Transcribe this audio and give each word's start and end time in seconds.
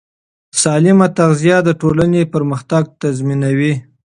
سالمه 0.61 1.07
تغذیه 1.17 1.57
د 1.63 1.69
ټولنې 1.81 2.21
پرمختګ 2.33 2.83
تضمینوي. 3.01 3.73